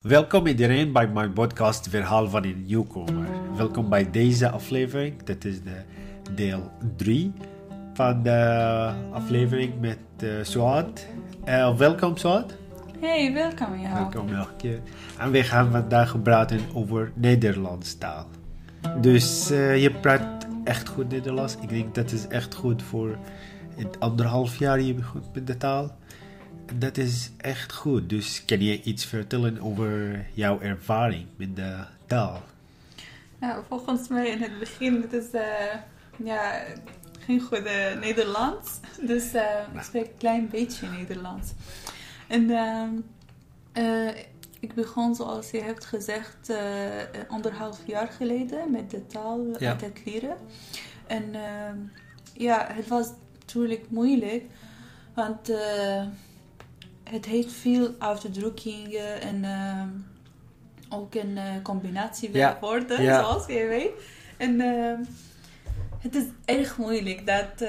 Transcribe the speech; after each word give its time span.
Welkom 0.00 0.46
iedereen 0.46 0.92
bij 0.92 1.08
mijn 1.08 1.32
podcast 1.32 1.88
Verhaal 1.88 2.28
van 2.28 2.44
een 2.44 2.64
Nieuwkomer. 2.64 3.26
Welkom 3.56 3.88
bij 3.88 4.10
deze 4.10 4.50
aflevering. 4.50 5.22
Dit 5.22 5.44
is 5.44 5.62
de 5.62 5.82
deel 6.34 6.70
3 6.96 7.32
van 7.94 8.22
de 8.22 8.92
aflevering 9.12 9.80
met 9.80 9.98
uh, 10.22 10.30
Suad. 10.42 11.06
Uh, 11.44 11.76
welkom 11.76 12.16
Suad. 12.16 12.56
Hey, 13.00 13.32
welkom 13.32 13.80
jou. 13.80 13.94
Welkom 13.94 14.30
nog 14.30 14.48
een 14.48 14.56
keer. 14.56 14.80
En 15.18 15.30
we 15.30 15.42
gaan 15.42 15.70
vandaag 15.70 16.22
praten 16.22 16.60
over 16.74 17.12
Nederlands 17.14 17.98
taal. 17.98 18.26
Dus 19.00 19.50
uh, 19.50 19.82
je 19.82 19.90
praat 19.90 20.46
echt 20.64 20.88
goed 20.88 21.08
Nederlands. 21.08 21.56
Ik 21.60 21.68
denk 21.68 21.94
dat 21.94 22.12
is 22.12 22.26
echt 22.26 22.54
goed 22.54 22.82
voor 22.82 23.18
het 23.76 24.00
anderhalf 24.00 24.58
jaar 24.58 24.80
je 24.80 24.94
begint 24.94 25.34
met 25.34 25.46
de 25.46 25.56
taal 25.56 25.98
dat 26.74 26.96
is 26.96 27.30
echt 27.36 27.72
goed. 27.72 28.08
Dus 28.08 28.44
kan 28.44 28.60
je 28.60 28.82
iets 28.82 29.04
vertellen 29.04 29.60
over 29.60 30.26
jouw 30.34 30.60
ervaring 30.60 31.26
met 31.36 31.56
de 31.56 31.84
taal? 32.06 32.42
Ja, 33.40 33.62
volgens 33.68 34.08
mij 34.08 34.28
in 34.28 34.42
het 34.42 34.58
begin, 34.58 35.02
het 35.02 35.12
is 35.12 35.34
uh, 35.34 35.42
ja, 36.24 36.64
geen 37.18 37.40
goede 37.40 37.96
Nederlands. 38.00 38.70
Dus 39.00 39.34
uh, 39.34 39.42
ik 39.74 39.82
spreek 39.82 40.06
een 40.06 40.18
klein 40.18 40.48
beetje 40.48 40.88
Nederlands. 40.88 41.52
En 42.28 42.50
uh, 43.74 44.08
ik 44.60 44.74
begon, 44.74 45.14
zoals 45.14 45.50
je 45.50 45.62
hebt 45.62 45.84
gezegd, 45.84 46.52
anderhalf 47.28 47.80
jaar 47.86 48.08
geleden 48.08 48.70
met 48.70 48.90
de 48.90 49.06
taal 49.06 49.46
ja. 49.58 49.76
het 49.76 50.00
leren. 50.04 50.36
En 51.06 51.34
ja, 52.32 52.66
het 52.72 52.88
was 52.88 53.08
natuurlijk 53.38 53.90
moeilijk, 53.90 54.44
want 55.14 55.52
het 57.10 57.26
heeft 57.26 57.52
veel 57.52 57.94
uitdrukkingen 57.98 59.20
en 59.20 59.44
uh, 59.44 60.98
ook 60.98 61.14
een 61.14 61.36
uh, 61.36 61.42
combinatie 61.62 62.30
ja. 62.32 62.58
woorden, 62.60 63.02
ja. 63.02 63.20
zoals 63.20 63.46
je 63.46 63.66
weet. 63.66 63.90
En 64.36 64.60
uh, 64.60 64.98
het 65.98 66.14
is 66.14 66.24
erg 66.44 66.76
moeilijk 66.76 67.26
dat 67.26 67.50
eh, 67.52 67.68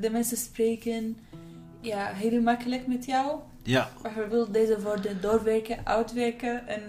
de 0.00 0.08
mensen 0.12 0.36
spreken 0.36 1.16
ja, 1.80 2.12
heel 2.14 2.40
makkelijk 2.40 2.86
met 2.86 3.04
jou. 3.04 3.38
Ja. 3.62 3.90
Bijvoorbeeld 4.02 4.52
deze 4.52 4.80
woorden 4.80 5.20
doorwerken, 5.20 5.78
uitwerken 5.84 6.68
en 6.68 6.82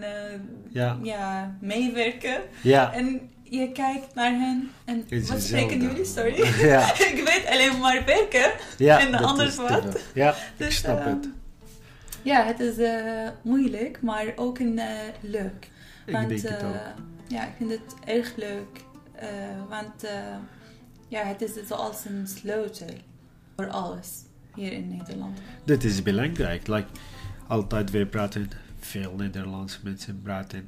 ja. 0.69 0.97
ja. 1.03 1.57
meewerken. 1.59 2.41
Ja. 2.63 2.93
En 2.93 3.29
je 3.43 3.71
kijkt 3.71 4.15
naar 4.15 4.31
hen 4.31 4.71
en 4.85 5.05
wat 5.27 5.41
spreken 5.41 5.81
jullie? 5.81 6.05
Sorry. 6.05 6.65
Ja. 6.67 6.93
ik 7.11 7.21
weet 7.25 7.45
alleen 7.49 7.79
maar 7.79 8.03
werken 8.05 8.51
en 8.77 9.13
anders 9.15 9.55
wat. 9.55 9.99
Ja, 10.13 10.35
dus, 10.57 10.67
ik 10.67 10.73
snap 10.73 11.05
het. 11.05 11.29
Ja, 12.23 12.45
het 12.45 12.59
is 12.59 12.77
uh, 12.77 13.29
moeilijk, 13.41 14.01
maar 14.01 14.33
ook 14.35 14.59
een, 14.59 14.77
uh, 14.77 14.85
leuk. 15.21 15.69
Ik 16.05 16.13
want, 16.13 16.29
denk 16.29 16.41
het 16.41 16.63
ook. 16.63 16.75
Ja, 17.27 17.47
ik 17.47 17.53
vind 17.57 17.71
het 17.71 17.95
erg 18.05 18.35
leuk. 18.35 18.83
want 19.69 20.05
ja, 21.07 21.23
het 21.23 21.41
is 21.41 21.67
zoals 21.67 22.05
een 22.05 22.27
sleutel 22.27 22.87
voor 23.55 23.69
alles 23.69 24.07
hier 24.55 24.71
in 24.71 24.87
Nederland. 24.97 25.39
Dat 25.63 25.83
is 25.83 26.03
belangrijk. 26.03 26.67
Like, 26.67 26.87
altijd 27.47 27.91
weer 27.91 28.05
praten 28.05 28.49
veel 28.79 29.13
Nederlands 29.17 29.79
mensen 29.83 30.21
praten 30.21 30.67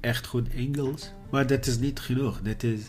echt 0.00 0.26
goed 0.26 0.48
Engels. 0.48 1.10
Maar 1.30 1.46
dat 1.46 1.66
is 1.66 1.78
niet 1.78 2.00
genoeg. 2.00 2.40
Het 2.42 2.62
is 2.62 2.80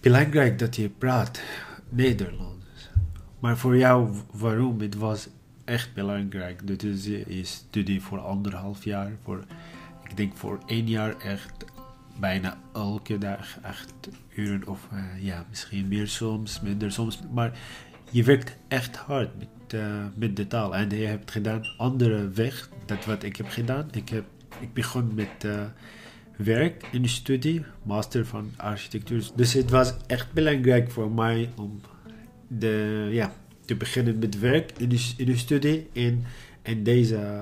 belangrijk 0.00 0.58
dat 0.58 0.76
je 0.76 0.88
praat 0.88 1.40
Nederlands. 1.88 2.90
Maar 3.38 3.58
voor 3.58 3.76
jou, 3.76 4.16
waarom? 4.32 4.80
Het 4.80 4.94
was 4.94 5.28
echt 5.66 5.94
belangrijk. 5.94 6.66
Dit 6.66 6.82
is 6.82 7.04
je 7.04 7.44
studie 7.44 8.02
voor 8.02 8.18
anderhalf 8.18 8.84
jaar. 8.84 9.12
Voor, 9.22 9.44
ik 10.08 10.16
denk 10.16 10.36
voor 10.36 10.58
één 10.66 10.88
jaar 10.88 11.16
echt 11.18 11.64
bijna 12.20 12.58
elke 12.72 13.18
dag 13.18 13.58
acht 13.62 14.08
uren 14.34 14.68
of 14.68 14.88
uh, 14.92 15.24
ja, 15.24 15.46
misschien 15.48 15.88
meer 15.88 16.08
soms, 16.08 16.60
minder 16.60 16.92
soms. 16.92 17.20
Maar 17.32 17.58
je 18.10 18.24
werkt 18.24 18.56
echt 18.68 18.96
hard 18.96 19.38
met, 19.38 19.72
uh, 19.74 20.04
met 20.14 20.36
de 20.36 20.46
taal. 20.46 20.76
En 20.76 20.90
je 20.90 21.06
hebt 21.06 21.30
gedaan 21.30 21.66
andere 21.76 22.28
weg, 22.28 22.68
dat 22.84 23.04
wat 23.04 23.22
ik 23.22 23.36
heb 23.36 23.48
gedaan. 23.48 23.88
Ik, 23.90 24.08
heb, 24.08 24.24
ik 24.60 24.72
begon 24.72 25.14
met 25.14 25.44
uh, 25.44 25.60
werk 26.36 26.88
de 26.92 27.08
studie, 27.08 27.64
master 27.82 28.26
van 28.26 28.52
architectuur. 28.56 29.28
Dus 29.34 29.52
het 29.52 29.70
was 29.70 29.94
echt 30.06 30.32
belangrijk 30.32 30.90
voor 30.90 31.10
mij 31.10 31.50
om 31.56 31.80
de, 32.48 33.08
ja, 33.10 33.32
te 33.66 33.74
beginnen 33.74 34.18
met 34.18 34.38
werk 34.38 34.72
in 34.78 34.88
de, 34.88 35.12
in 35.16 35.26
de 35.26 35.36
studie. 35.36 35.88
En 35.92 36.24
in 36.62 36.82
deze 36.82 37.32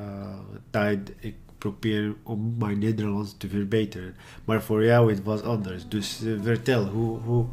tijd, 0.71 1.13
ik 1.19 1.35
probeer 1.59 2.15
om 2.23 2.55
mijn 2.59 2.79
Nederlands 2.79 3.35
te 3.37 3.49
verbeteren. 3.49 4.15
Maar 4.45 4.63
voor 4.63 4.85
jou 4.85 5.11
het 5.11 5.23
was 5.23 5.43
anders. 5.43 5.89
Dus 5.89 6.21
uh, 6.23 6.43
vertel, 6.43 6.87
hoe, 6.87 7.19
hoe, 7.19 7.47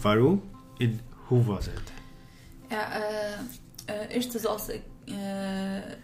waarom 0.00 0.42
en 0.78 1.00
hoe 1.10 1.44
was 1.44 1.64
het? 1.64 1.92
Ja, 2.68 2.98
uh, 2.98 3.04
uh, 3.90 4.14
eerst 4.14 4.40
zoals 4.40 4.68
ik, 4.68 4.82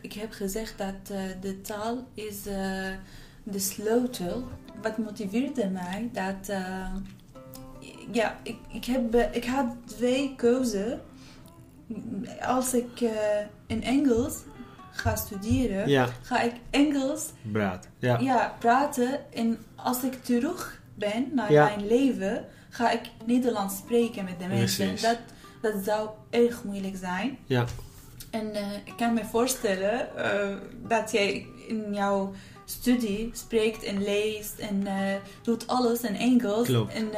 ik 0.01 0.13
heb 0.13 0.33
gezegd 0.33 0.79
dat 0.79 1.07
de 1.41 1.61
taal 1.61 2.07
is 2.15 2.43
de 3.43 3.59
sleutel. 3.59 4.49
Wat 4.83 4.99
motiveerde 4.99 5.69
mij 5.69 6.09
dat... 6.13 6.57
ja, 8.13 8.39
ik, 8.43 8.57
ik, 8.73 8.85
heb, 8.85 9.15
ik 9.33 9.45
had 9.45 9.67
twee 9.85 10.35
keuzes 10.37 10.93
als 12.43 12.75
ik 12.75 13.01
uh, 13.01 13.11
in 13.67 13.83
Engels 13.83 14.35
ga 14.91 15.17
studeren, 15.17 15.89
ja. 15.89 16.09
ga 16.23 16.41
ik 16.41 16.53
Engels 16.71 17.25
Praat. 17.53 17.89
ja. 17.99 18.19
Ja, 18.19 18.57
praten. 18.59 19.33
En 19.35 19.59
als 19.77 20.03
ik 20.03 20.25
terug 20.25 20.81
ben 20.95 21.31
naar 21.35 21.53
mijn 21.53 21.87
leven, 21.87 22.45
ga 22.69 22.91
ik 22.91 23.01
Nederlands 23.25 23.77
spreken 23.77 24.25
met 24.25 24.39
de 24.39 24.47
mensen. 24.47 24.97
Dat, 25.01 25.19
dat 25.61 25.85
zou 25.85 26.09
erg 26.31 26.65
moeilijk 26.65 26.97
zijn. 26.97 27.39
Ja. 27.47 27.65
En 28.31 28.47
uh, 28.47 28.61
ik 28.85 28.93
kan 28.97 29.15
me 29.15 29.25
voorstellen 29.25 30.09
uh, 30.17 30.57
dat 30.89 31.11
jij 31.11 31.47
in 31.69 31.95
jouw 31.95 32.33
studie 32.65 33.31
spreekt 33.33 33.83
en 33.83 34.03
leest 34.03 34.59
en 34.59 34.87
doet 35.43 35.67
alles 35.67 36.01
in 36.01 36.17
Engels. 36.17 36.67
Klopt. 36.67 36.95
En, 36.95 37.11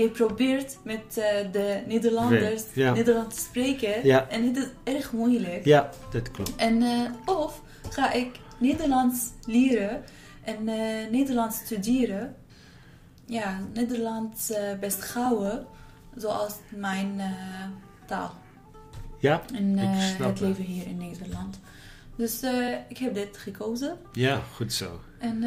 je 0.00 0.08
probeert 0.08 0.78
met 0.84 1.00
uh, 1.08 1.24
de 1.52 1.82
Nederlanders 1.86 2.62
ja. 2.72 2.92
Nederlands 2.92 3.34
te 3.34 3.40
spreken. 3.40 4.06
Ja. 4.06 4.28
En 4.28 4.46
het 4.46 4.56
is 4.56 4.94
erg 4.94 5.12
moeilijk. 5.12 5.64
Ja, 5.64 5.90
dat 6.10 6.30
klopt. 6.30 6.56
En, 6.56 6.82
uh, 6.82 7.10
of 7.24 7.62
ga 7.90 8.12
ik 8.12 8.40
Nederlands 8.58 9.30
leren 9.46 10.02
en 10.44 10.68
uh, 10.68 11.10
Nederlands 11.10 11.58
studeren. 11.58 12.34
Ja, 13.26 13.60
Nederlands 13.74 14.52
best 14.80 15.02
gauwen, 15.02 15.66
zoals 16.16 16.54
mijn 16.68 17.20
taal. 18.06 18.34
Ja, 19.18 19.42
en 19.54 19.78
ik 19.78 20.00
snap 20.16 20.28
het 20.28 20.40
leven 20.40 20.64
hier 20.64 20.86
in 20.86 20.96
Nederland. 20.96 21.60
Dus 22.16 22.42
ik 22.88 22.98
heb 22.98 23.14
dit 23.14 23.36
gekozen. 23.36 23.96
Ja, 24.12 24.40
goed 24.54 24.72
zo. 24.72 25.00
En 25.18 25.40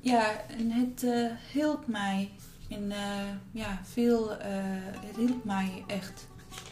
ja, 0.00 0.30
en 0.58 0.70
het 0.70 1.06
hielp 1.52 1.86
mij 1.86 2.30
en 2.68 2.82
uh, 2.84 2.96
ja, 3.50 3.80
veel, 3.84 4.32
uh, 5.18 5.30
mij 5.42 5.84
echt. 5.86 6.28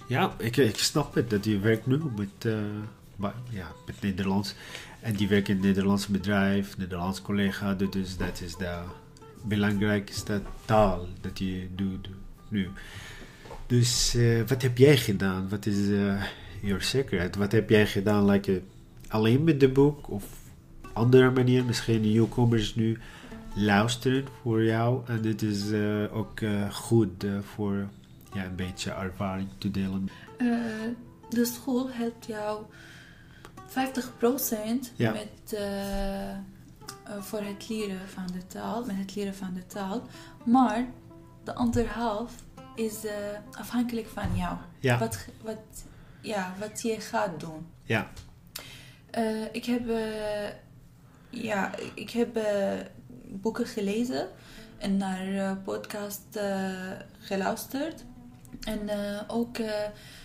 Ja, 0.08 0.34
ik, 0.38 0.56
ik 0.56 0.78
snap 0.78 1.14
het 1.14 1.30
dat 1.30 1.44
je 1.44 1.58
werkt 1.58 1.86
nu 1.86 2.00
met, 2.16 2.44
uh, 2.46 2.58
ja, 3.50 3.72
met 3.86 4.00
Nederlands. 4.00 4.54
En 5.00 5.14
die 5.14 5.28
werkt 5.28 5.48
in 5.48 5.54
het 5.54 5.64
Nederlands 5.64 6.06
bedrijf, 6.06 6.76
Nederlands 6.76 7.22
collega. 7.22 7.74
Dus 7.74 8.16
dat 8.16 8.40
is 8.40 8.56
de 8.56 8.78
belangrijkste 9.42 10.42
taal 10.64 11.06
dat 11.20 11.38
je 11.38 11.68
doet 11.74 12.08
nu. 12.48 12.68
Dus 13.66 14.16
wat 14.46 14.62
heb 14.62 14.78
jij 14.78 14.96
gedaan? 14.96 15.48
Wat 15.48 15.66
is 15.66 15.76
your 16.60 16.82
secret? 16.82 17.36
Wat 17.36 17.52
heb 17.52 17.70
jij 17.70 17.86
gedaan? 17.86 18.30
Like, 18.30 18.62
alleen 19.08 19.44
met 19.44 19.60
de 19.60 19.68
boek 19.68 20.10
of 20.10 20.24
andere 20.92 21.30
manier? 21.30 21.64
Misschien 21.64 22.00
newcomers 22.00 22.74
nu 22.74 22.98
luisteren 23.56 24.26
voor 24.42 24.64
jou. 24.64 25.02
En 25.06 25.22
dit 25.22 25.42
is 25.42 25.70
uh, 25.70 26.16
ook 26.16 26.40
uh, 26.40 26.70
goed 26.70 27.24
uh, 27.24 27.38
voor 27.40 27.88
ja, 28.32 28.44
een 28.44 28.56
beetje 28.56 28.90
ervaring 28.90 29.48
te 29.58 29.70
delen. 29.70 30.08
de 31.28 31.44
school 31.44 31.90
helpt 31.90 32.26
jou 32.26 32.62
50% 33.68 33.72
ja. 34.96 35.12
met, 35.12 35.60
voor 37.18 37.40
het 37.40 37.68
leren 37.68 38.08
van 38.08 38.26
de 38.26 38.46
taal, 38.46 38.84
met 38.84 38.96
het 38.96 39.14
leren 39.14 39.34
van 39.34 39.54
de 39.54 39.66
taal. 39.66 40.02
Maar 40.44 40.86
de 41.44 41.54
andere 41.54 41.86
half 41.86 42.32
is 42.74 42.96
afhankelijk 43.52 44.06
van 44.06 44.36
jou. 44.36 44.56
Ja. 44.78 44.98
Wat, 44.98 45.26
wat, 45.42 45.84
ja, 46.20 46.54
wat 46.58 46.82
je 46.82 47.00
gaat 47.00 47.40
doen. 47.40 47.66
Ja. 47.82 48.10
ik 49.52 49.64
heb, 49.64 49.82
ja, 51.30 51.70
ik 51.94 52.10
heb 52.10 52.38
boeken 53.28 53.66
gelezen 53.66 54.28
en 54.78 54.96
naar 54.96 55.28
uh, 55.28 55.52
podcast 55.64 56.26
uh, 56.36 56.70
geluisterd. 57.18 58.04
En 58.60 58.80
uh, 58.82 59.20
ook, 59.26 59.56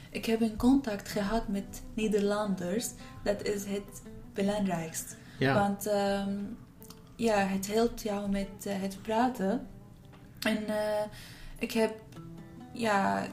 ik 0.10 0.26
heb 0.26 0.42
een 0.42 0.58
contact 0.58 1.10
gehad 1.10 1.48
met 1.48 1.82
Nederlanders. 1.94 2.90
Dat 3.24 3.44
is 3.44 3.66
het 3.66 4.02
belangrijkste. 4.34 5.16
Ja. 5.40 5.54
Want 5.54 5.88
ehm, 5.88 6.38
ja, 7.22 7.38
het 7.38 7.68
helpt 7.68 8.02
jou 8.02 8.30
met 8.30 8.66
eh, 8.66 8.82
het 8.82 9.02
praten. 9.02 9.68
En 10.40 10.68
eh, 10.68 11.04
ik 11.60 11.72
heb 11.72 11.94
ja, 12.72 13.28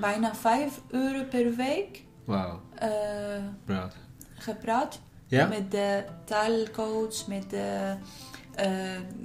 bijna 0.00 0.34
5 0.34 0.80
euro 0.88 1.24
per 1.24 1.54
week 1.54 2.04
eh, 2.74 3.84
gepraat. 4.34 5.00
Ja? 5.26 5.46
Met 5.46 5.70
de 5.70 6.04
taalcoach, 6.24 7.26
met 7.26 7.50
de 7.50 7.56
eh, 7.56 7.92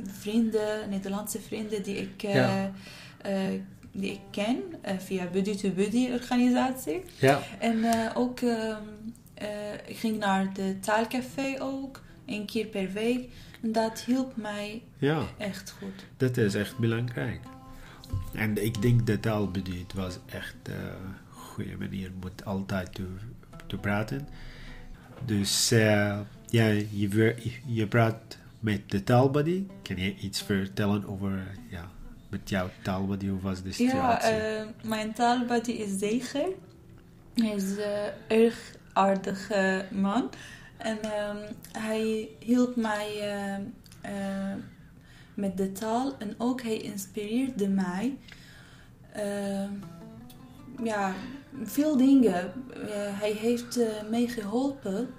vrienden, 0.05 0.89
Nederlandse 0.89 1.39
vrienden 1.41 1.83
die 1.83 1.95
ik, 1.97 2.23
eh, 2.23 2.33
Ja. 2.35 2.71
eh, 3.21 3.33
die 3.91 4.11
ik 4.11 4.19
ken 4.31 4.57
eh, 4.81 4.97
via 4.97 5.25
Buddy 5.25 5.55
to 5.55 5.69
Buddy 5.69 6.09
organisatie. 6.11 7.01
Ja. 7.19 7.39
En 7.59 7.83
eh, 7.83 8.11
ook, 8.13 8.39
ehm, 8.39 8.81
eh, 9.33 9.47
ik 9.87 9.97
ging 9.97 10.17
naar 10.17 10.53
de 10.53 10.79
taalcafé 10.79 11.55
ook, 11.59 12.01
één 12.25 12.45
keer 12.45 12.65
per 12.65 12.91
week. 12.91 13.29
En 13.61 13.71
dat 13.71 13.99
hielp 14.01 14.35
mij 14.35 14.81
Ja. 14.97 15.23
echt 15.38 15.71
goed. 15.79 16.05
Dat 16.17 16.38
is 16.38 16.55
echt 16.55 16.77
belangrijk. 16.77 17.39
En 18.33 18.63
ik 18.65 18.81
denk 18.81 19.07
dat 19.07 19.21
taalbediend 19.21 19.93
was 19.93 20.17
echt 20.25 20.55
een 20.63 21.15
goede 21.29 21.77
manier 21.77 22.11
om 22.23 22.31
altijd 22.43 22.93
te, 22.95 23.03
te 23.67 23.77
praten. 23.77 24.27
Dus 25.25 25.71
eh, 25.71 26.19
ja, 26.49 26.65
je, 26.91 27.35
je 27.65 27.88
praat 27.88 28.38
met 28.65 28.91
de 28.91 29.03
taalbuddy. 29.03 29.65
Kan 29.81 29.95
je 29.97 30.15
iets 30.15 30.41
vertellen 30.41 31.06
over 31.07 31.47
ja, 31.69 31.89
met 32.29 32.50
jouw 32.50 32.69
taalbuddy? 32.83 33.27
Hoe 33.27 33.39
was 33.41 33.62
de 33.62 33.67
Ja, 33.67 33.73
situatie? 33.73 34.29
eh, 34.29 34.65
mijn 34.83 35.13
taalbuddy 35.13 35.71
is 35.71 35.97
Zeger. 36.00 36.47
Hij 37.33 37.56
is 37.56 37.69
een 37.77 38.12
erg 38.27 38.75
aardige 38.94 39.85
man. 39.91 40.29
En 40.77 40.97
ehm, 41.01 41.38
hij 41.71 42.29
hielp 42.39 42.75
mij 42.75 43.07
eh, 43.19 43.56
eh, 44.01 44.56
met 45.33 45.57
de 45.57 45.71
taal 45.71 46.17
en 46.17 46.35
ook 46.38 46.62
hij 46.62 46.77
inspireerde 46.77 47.67
mij. 47.69 48.17
Eh, 49.12 49.69
ja, 50.83 51.13
veel 51.63 51.97
dingen. 51.97 52.53
Eh, 52.73 53.19
hij 53.19 53.31
heeft 53.31 53.77
eh, 53.77 53.88
mij 54.09 54.27
geholpen 54.27 55.09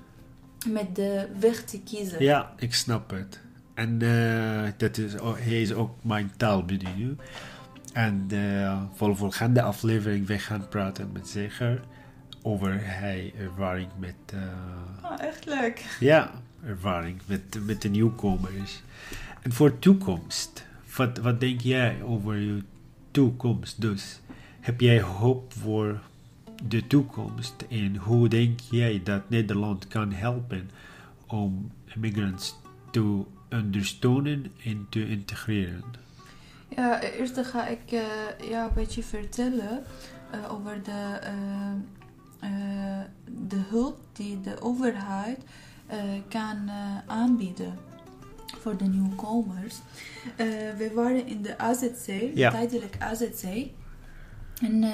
met 0.67 0.97
de 0.97 1.29
weg 1.41 1.63
te 1.65 1.81
kiezen. 1.81 2.23
Ja, 2.23 2.53
ik 2.57 2.75
snap 2.75 3.11
het. 3.11 3.41
En 3.75 4.03
eh, 4.03 4.73
dat 4.77 4.99
is, 4.99 5.13
hij 5.23 5.63
is 5.63 5.73
ook 5.73 5.97
mijn 6.03 6.33
taalbuddy 6.37 6.87
nu. 6.97 7.17
En 7.93 8.27
eh, 8.31 8.83
voor 8.95 9.09
de 9.09 9.15
volgende 9.15 9.63
aflevering 9.63 10.27
we 10.27 10.39
gaan 10.39 10.69
praten 10.69 11.11
met 11.13 11.29
Zeger 11.29 11.83
over 12.43 12.73
hij 12.85 13.33
ervaring 13.39 13.89
met, 13.99 14.15
eh, 14.27 14.41
Oh, 15.11 15.23
echt 15.23 15.47
leuk. 15.47 15.85
ja, 16.01 16.31
ervaring 16.65 17.21
met, 17.27 17.59
met 17.67 17.83
de 17.83 17.89
nieuwkomers. 17.89 18.83
En 19.43 19.53
voor 19.53 19.79
toekomst, 19.79 20.67
wat, 20.97 21.19
wat 21.19 21.41
denk 21.41 21.61
jij 21.61 22.03
over 22.03 22.37
je 22.37 22.63
toekomst? 23.11 23.81
Dus 23.81 24.21
heb 24.61 24.81
jij 24.81 25.01
hoop 25.01 25.53
voor 25.53 26.01
de 26.65 26.87
toekomst 26.87 27.55
en 27.69 27.97
hoe 27.97 28.29
denk 28.29 28.61
jij 28.61 29.01
dat 29.05 29.31
Nederland 29.31 29.89
kan 29.89 30.13
helpen 30.13 30.71
om 31.27 31.71
immigrants 31.95 32.57
te 32.91 33.23
ondersteunen 33.51 34.47
en 34.65 34.87
te 34.91 35.09
integreren? 35.09 35.85
Ja, 36.69 37.01
eerst 37.01 37.39
ga 37.47 37.67
ik 37.67 37.93
eh 37.93 38.49
jou 38.51 38.69
een 38.69 38.75
beetje 38.75 39.03
vertellen 39.03 39.85
eh, 40.31 40.53
over 40.53 40.83
de, 40.83 41.19
eh, 42.41 43.01
de 43.49 43.61
hulp 43.69 43.99
die 44.13 44.41
de 44.41 44.61
overheid 44.61 45.39
kan 46.29 46.71
aanbieden 47.07 47.79
voor 48.61 48.77
de 48.77 48.85
nieuwkomers. 48.85 49.77
We 50.77 50.91
waren 50.95 51.27
in 51.27 51.43
de 51.43 51.59
AZC, 51.59 52.31
Ja. 52.35 52.51
tijdelijk 52.51 52.97
AZC. 52.99 53.67
En 54.61 54.85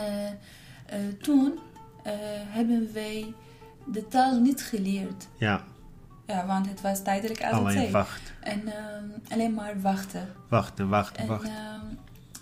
toen 1.22 1.58
eh, 2.02 2.12
hebben 2.48 2.88
wij 2.92 3.34
de 3.86 4.08
taal 4.08 4.40
niet 4.40 4.62
geleerd. 4.62 5.28
Ja, 5.36 5.64
Ja, 6.26 6.46
want 6.46 6.68
het 6.68 6.80
was 6.80 7.02
tijdelijk 7.02 7.42
AZC. 7.42 7.52
alleen 7.54 7.90
wacht, 7.90 8.32
En 8.40 8.66
ehm, 8.66 9.04
alleen 9.32 9.54
maar 9.54 9.80
wachten. 9.80 10.28
wachten, 10.48 10.88
wachten, 10.88 11.22
En 11.22 11.28
wachten. 11.28 11.50
ehm, 11.50 11.86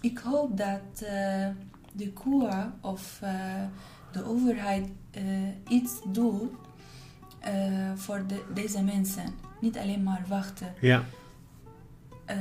ik 0.00 0.19
hoop 0.19 0.56
dat 0.56 1.02
eh, 1.02 1.49
de 1.93 2.12
KUA 2.12 2.75
of 2.81 3.19
eh, 3.23 3.32
de 4.12 4.25
overheid 4.25 4.88
eh, 5.11 5.23
iets 5.69 5.93
doet 6.12 6.50
eh, 7.41 7.52
voor 7.94 8.26
de, 8.26 8.44
deze 8.55 8.82
mensen. 8.82 9.25
Niet 9.61 9.79
alleen 9.79 10.02
maar 10.02 10.25
wachten. 10.29 10.75
Ja, 10.81 11.02
Eh, 12.25 12.37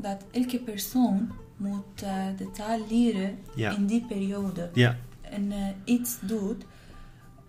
dat 0.00 0.24
elke 0.30 0.58
persoon 0.58 1.30
moet 1.56 2.02
eh, 2.02 2.24
de 2.36 2.50
taal 2.50 2.78
leren 2.88 3.38
ja, 3.54 3.70
in 3.76 3.86
die 3.86 4.04
periode. 4.06 4.70
ja, 4.72 4.96
En 5.34 5.52
eh, 5.52 5.58
iets 5.94 6.16
doet. 6.20 6.64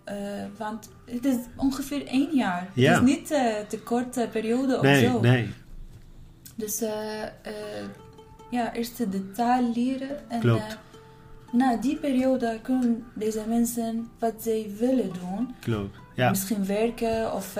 Eh, 0.04 0.16
want 0.58 0.90
het 1.04 1.24
is 1.24 1.36
ongeveer 1.56 2.06
één 2.06 2.36
jaar. 2.36 2.68
Ja. 2.74 2.92
Het 2.92 3.02
is 3.08 3.14
niet 3.14 3.30
eh 3.30 3.54
te 3.68 3.78
korte 3.78 4.28
periode 4.32 4.76
of 4.76 4.82
nee, 4.82 5.04
zo. 5.04 5.20
nee, 5.20 5.48
Dus 6.54 6.78
ja, 8.50 8.72
eerst 8.74 8.96
de 9.12 9.30
taal 9.30 9.72
leren. 9.74 10.30
En 10.30 10.40
Klopt. 10.40 10.78
na 11.52 11.76
die 11.76 11.96
periode 11.96 12.58
kunnen 12.62 13.04
deze 13.14 13.44
mensen 13.48 14.08
wat 14.18 14.34
zij 14.38 14.70
willen 14.78 15.10
doen. 15.20 15.54
klopt. 15.60 15.96
Ja, 16.14 16.28
Misschien 16.28 16.66
werken 16.66 17.32
of 17.34 17.58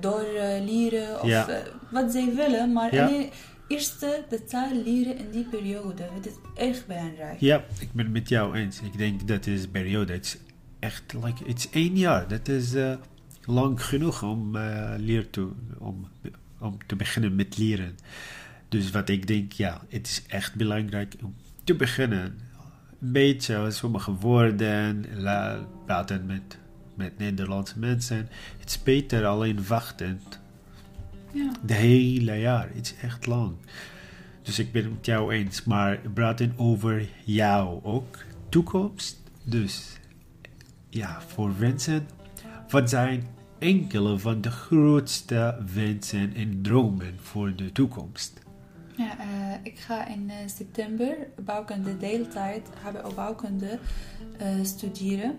doorleren 0.00 1.20
of 1.20 1.26
Ja. 1.28 1.46
wat 1.90 2.12
zij 2.12 2.34
willen. 2.34 2.72
Maar 2.72 2.90
alleen 2.90 3.30
eerst 3.72 4.00
de 4.00 4.44
taal 4.48 4.82
leren 4.84 5.18
in 5.18 5.30
die 5.30 5.44
periode. 5.44 6.02
Het 6.14 6.26
is 6.26 6.34
echt 6.54 6.86
belangrijk. 6.86 7.40
Ja, 7.40 7.64
ik 7.80 7.92
ben 7.92 8.04
het 8.04 8.14
met 8.14 8.28
jou 8.28 8.56
eens. 8.56 8.80
Ik 8.80 8.98
denk 8.98 9.28
dat 9.28 9.46
is 9.46 9.66
periode. 9.66 10.12
Het 10.12 10.24
is 10.24 10.38
echt 10.78 11.12
like, 11.12 11.44
het 11.46 11.58
is 11.58 11.70
één 11.70 11.96
jaar. 11.96 12.28
Dat 12.28 12.48
is 12.48 12.74
eh, 12.74 12.94
lang 13.44 13.84
genoeg 13.84 14.22
om, 14.22 14.56
eh 14.56 14.94
leer 14.96 15.30
te, 15.30 15.48
om, 15.78 16.08
om 16.58 16.78
te 16.86 16.96
beginnen 16.96 17.34
met 17.34 17.58
leren. 17.58 17.96
Dus 18.68 18.90
wat 18.90 19.08
ik 19.08 19.26
denk, 19.26 19.52
ja, 19.52 19.80
het 19.88 20.06
is 20.06 20.22
echt 20.28 20.54
belangrijk 20.54 21.14
om 21.22 21.34
te 21.64 21.74
beginnen. 21.74 22.38
Een 23.00 23.12
beetje 23.12 23.70
sommige 23.70 24.12
woorden, 24.12 25.06
praten 25.86 26.26
met, 26.26 26.58
met 26.94 27.18
Nederlandse 27.18 27.78
mensen. 27.78 28.28
Het 28.58 28.68
is 28.68 28.82
beter 28.82 29.26
alleen 29.26 29.66
wachten. 29.66 30.20
Ja. 31.32 31.50
De 31.66 31.74
hele 31.74 32.36
jaar. 32.36 32.68
Het 32.74 32.86
is 32.86 32.94
echt 33.02 33.26
lang. 33.26 33.52
Dus 34.42 34.58
ik 34.58 34.72
ben 34.72 34.82
het 34.82 34.92
met 34.92 35.06
jou 35.06 35.32
eens. 35.32 35.64
Maar 35.64 36.00
praten 36.14 36.52
over 36.56 37.08
jou 37.24 37.84
ook. 37.84 38.18
Toekomst. 38.48 39.20
Dus 39.44 39.98
ja, 40.88 41.20
voor 41.20 41.58
wensen. 41.58 42.06
Wat 42.68 42.90
zijn 42.90 43.26
enkele 43.58 44.18
van 44.18 44.40
de 44.40 44.50
grootste 44.50 45.64
wensen 45.74 46.34
en 46.34 46.62
dromen 46.62 47.14
voor 47.20 47.56
de 47.56 47.72
toekomst? 47.72 48.40
Ja, 48.96 49.18
eh, 49.18 49.26
ik 49.62 49.78
ga 49.78 50.06
in 50.06 50.30
eh, 50.30 50.36
september 50.46 51.16
bouwkunde 51.40 51.96
deeltijd, 51.96 52.68
HBO 52.82 53.14
bouwkunde, 53.14 53.78
eh, 54.38 54.48
studeren. 54.62 55.38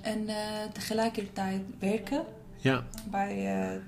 En 0.00 0.26
tegelijkertijd 0.72 1.60
werken 1.78 2.24
Ja, 2.62 2.82
bij 3.10 3.60
eh, 3.62 3.78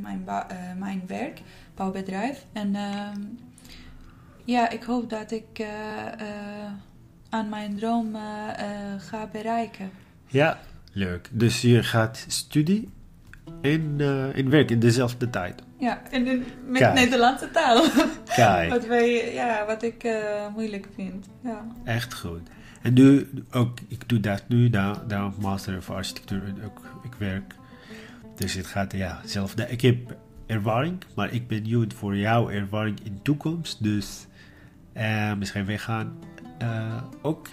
mijn, 0.00 0.22
eh, 0.26 0.56
mijn 0.78 1.02
werk, 1.06 1.40
bouwbedrijf. 1.74 2.44
En 2.52 2.74
ehm, 2.74 3.20
ja, 4.44 4.70
ik 4.70 4.82
hoop 4.82 5.10
dat 5.10 5.30
ik 5.30 5.58
eh, 5.58 5.66
aan 7.28 7.48
mijn 7.48 7.76
droom 7.76 8.16
ga 8.98 9.26
bereiken. 9.32 9.90
ja, 10.26 10.58
leuk. 10.92 11.28
Dus 11.32 11.60
je 11.60 11.82
gaat 11.82 12.24
studie 12.28 12.88
en, 13.62 13.94
eh, 13.98 14.38
en 14.38 14.50
werk 14.50 14.70
in 14.70 14.78
dezelfde 14.80 15.30
tijd. 15.30 15.62
Ja, 15.78 16.02
en 16.10 16.26
in- 16.26 16.44
met 16.66 16.80
Kijk. 16.80 16.94
Nederlandse 16.94 17.50
taal. 17.50 17.84
Kijk. 18.36 18.70
wat, 18.70 18.86
wij, 18.86 19.34
ja, 19.34 19.66
wat 19.66 19.82
ik 19.82 20.08
moeilijk 20.54 20.86
vind. 20.94 21.26
Ja. 21.40 21.66
Echt 21.84 22.14
goed. 22.14 22.40
En 22.82 22.94
nu, 22.94 23.28
ook, 23.52 23.78
ik 23.88 24.08
doe 24.08 24.20
dat 24.20 24.42
nu, 24.48 24.70
daar, 24.70 25.06
daar 25.06 25.30
master 25.40 25.76
of 25.76 25.90
architectuur 25.90 26.44
en 26.44 26.64
ook, 26.64 26.80
ik 27.02 27.14
werk. 27.18 27.54
Dus 28.34 28.54
het 28.54 28.66
gaat, 28.66 28.92
ja, 28.92 29.18
hetzelfde. 29.20 29.70
Ik 29.70 29.80
heb 29.80 30.16
ervaring, 30.46 31.04
maar 31.14 31.32
ik 31.32 31.48
ben 31.48 31.62
benieuwd 31.62 31.94
voor 31.94 32.16
jouw 32.16 32.50
ervaring 32.50 33.00
in 33.02 33.12
de 33.14 33.22
toekomst. 33.22 33.82
Dus 33.82 34.26
eh, 34.92 35.34
misschien 35.34 35.64
we 35.64 35.78
gaan 35.78 36.18
eh, 36.58 37.02
ook 37.22 37.48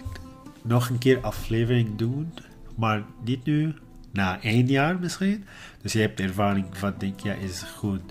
nog 0.62 0.88
een 0.88 0.98
keer 0.98 1.20
aflevering 1.20 1.96
doen, 1.96 2.32
maar 2.76 3.02
niet 3.24 3.44
nu, 3.44 3.74
na 4.12 4.40
één 4.40 4.66
jaar 4.66 4.98
misschien. 4.98 5.44
Dus 5.82 5.92
je 5.92 6.00
hebt 6.00 6.20
ervaring, 6.20 6.78
wat 6.78 7.00
denk 7.00 7.20
je 7.20 7.40
is 7.40 7.62
goed. 7.62 8.02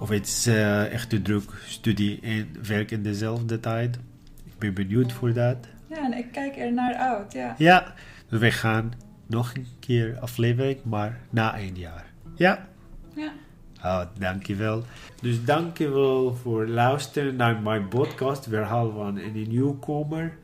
Of 0.00 0.08
het 0.08 0.26
is 0.26 0.46
eh, 0.46 0.92
echt 0.92 1.10
te 1.10 1.22
druk, 1.22 1.50
studie 1.66 2.20
en 2.20 2.48
werk 2.66 2.90
in 2.90 3.02
dezelfde 3.02 3.60
tijd. 3.60 3.98
Ik 4.44 4.58
ben 4.58 4.74
benieuwd 4.74 5.12
voor 5.12 5.32
dat. 5.32 5.56
ja, 5.88 6.04
en 6.04 6.18
ik 6.18 6.32
kijk 6.32 6.56
er 6.56 6.72
naar 6.72 6.94
uit. 6.94 7.32
Ja. 7.32 7.54
Ja, 7.58 7.94
dus 8.28 8.40
we 8.40 8.50
gaan 8.50 8.92
nog 9.28 9.54
een 9.54 9.66
keer 9.78 10.18
aflevering, 10.20 10.78
maar 10.84 11.20
na 11.30 11.56
één 11.56 11.76
jaar. 11.76 12.06
Ja, 12.34 12.68
ja. 13.14 13.32
Oh, 13.84 14.02
dankjewel. 14.18 14.82
Dus 15.20 15.44
dankjewel 15.44 16.34
voor 16.34 16.66
luisteren 16.66 17.36
naar 17.36 17.62
mijn 17.62 17.88
podcast. 17.88 18.46
Verhaal 18.48 18.92
van 18.92 19.18
een 19.18 19.48
nieuwkomer. 19.48 20.36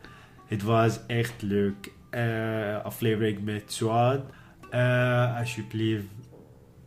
Het 0.47 0.63
was 0.63 1.01
echt 1.07 1.43
leuk. 1.43 1.93
Uh, 2.11 2.85
aflevering 2.85 3.45
met 3.45 3.73
Suad. 3.73 4.21
Uh, 4.71 5.39
alsjeblieft, 5.39 6.07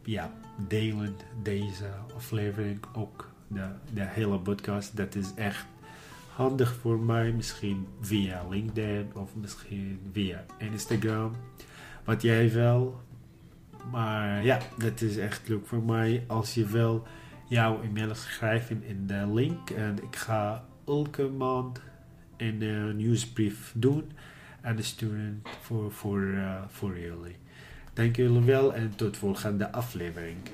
ja, 0.04 0.32
delen 0.68 1.16
deze 1.44 1.90
aflevering 2.16 2.80
ook. 2.94 3.32
De, 3.48 3.66
de 3.94 4.06
hele 4.06 4.40
podcast. 4.40 4.98
Dat 4.98 5.16
is 5.16 5.32
echt 5.36 5.66
handig 6.34 6.76
voor 6.76 7.00
mij. 7.00 7.32
Misschien 7.32 7.88
via 8.02 8.44
LinkedIn 8.50 9.10
of 9.14 9.36
misschien 9.36 10.00
via 10.14 10.46
Instagram. 10.58 11.36
Wat 12.08 12.22
jij 12.22 12.52
wil. 12.52 13.02
Maar 13.92 14.44
ja, 14.44 14.60
dat 14.78 15.02
is 15.02 15.18
echt 15.18 15.48
leuk 15.48 15.68
voor 15.68 15.84
mij. 15.84 16.24
Als 16.28 16.54
je 16.54 16.66
wil 16.66 17.08
jouw 17.48 17.82
e-mail 17.82 18.16
schrijven 18.16 18.84
in 18.84 19.08
de 19.08 19.34
link. 19.34 19.70
En 19.70 20.04
ik 20.04 20.16
ga 20.16 20.66
elke 20.86 21.28
maand 21.28 21.82
een 22.38 22.96
nieuwsbrief 22.96 23.74
doen 23.76 24.12
en 24.62 24.84
sturen 24.84 25.42
voor, 25.62 25.92
voor, 25.92 26.22
uh, 26.22 26.62
voor 26.68 27.00
jullie. 27.00 27.36
Dank 27.94 28.16
jullie 28.16 28.42
wel 28.42 28.74
en 28.74 28.96
tot 28.96 29.18
volgende 29.18 29.72
aflevering. 29.72 30.38